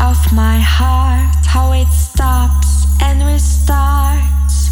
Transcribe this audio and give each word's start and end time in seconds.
of 0.00 0.32
my 0.32 0.58
heart, 0.58 1.44
how 1.44 1.72
it 1.72 1.88
stops 1.88 2.86
and 3.02 3.20
restarts, 3.20 4.70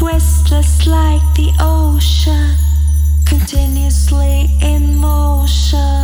restless 0.00 0.86
like 0.86 1.22
the 1.34 1.50
ocean, 1.60 2.54
continuously 3.26 4.48
in 4.62 4.96
motion. 4.96 6.03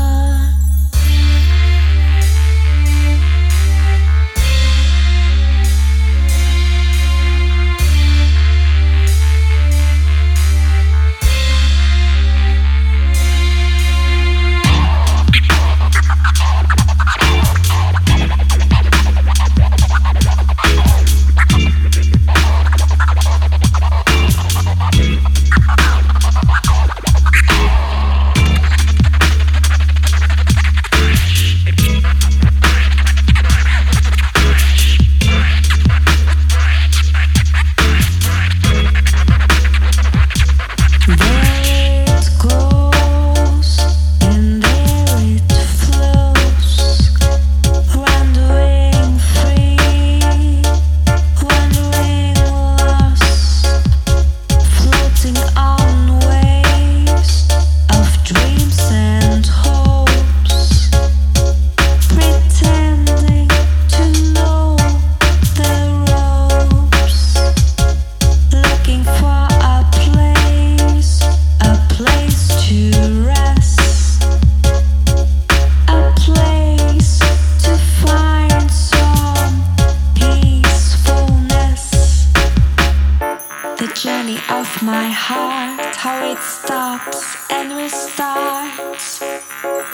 of 84.49 84.83
my 84.83 85.09
heart, 85.09 85.97
how 85.97 86.31
it 86.31 86.39
stops 86.39 87.37
and 87.51 87.73
restarts, 87.73 89.21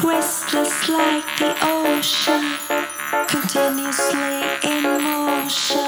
restless 0.03 0.89
like 0.89 1.25
the 1.39 1.55
ocean, 1.63 2.45
continuously 3.27 4.43
in 4.63 4.83
motion. 5.03 5.86